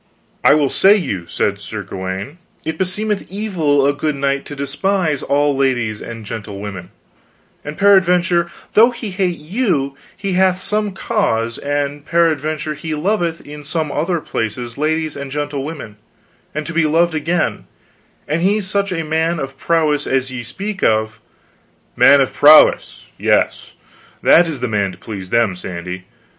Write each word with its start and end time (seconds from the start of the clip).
I 0.43 0.55
will 0.55 0.71
say 0.71 0.95
you, 0.95 1.27
said 1.27 1.59
Sir 1.59 1.83
Gawaine, 1.83 2.39
it 2.65 2.79
beseemeth 2.79 3.31
evil 3.31 3.85
a 3.85 3.93
good 3.93 4.15
knight 4.15 4.45
to 4.45 4.55
despise 4.55 5.21
all 5.21 5.55
ladies 5.55 6.01
and 6.01 6.25
gentlewomen, 6.25 6.89
and 7.63 7.77
peradventure 7.77 8.49
though 8.73 8.89
he 8.89 9.11
hate 9.11 9.37
you 9.37 9.95
he 10.17 10.33
hath 10.33 10.57
some 10.57 10.93
cause, 10.95 11.59
and 11.59 12.03
peradventure 12.03 12.73
he 12.73 12.95
loveth 12.95 13.41
in 13.45 13.63
some 13.63 13.91
other 13.91 14.19
places 14.19 14.75
ladies 14.75 15.15
and 15.15 15.29
gentlewomen, 15.29 15.97
and 16.55 16.65
to 16.65 16.73
be 16.73 16.87
loved 16.87 17.13
again, 17.13 17.67
and 18.27 18.41
he 18.41 18.59
such 18.59 18.91
a 18.91 19.03
man 19.03 19.37
of 19.39 19.55
prowess 19.55 20.07
as 20.07 20.31
ye 20.31 20.41
speak 20.41 20.81
of" 20.81 21.19
"Man 22.05 22.21
of 22.21 22.33
prowess 22.33 23.07
yes, 23.19 23.75
that 24.23 24.47
is 24.47 24.61
the 24.61 24.67
man 24.67 24.93
to 24.93 24.97
please 24.97 25.29
them, 25.29 25.55
Sandy. 25.55 26.05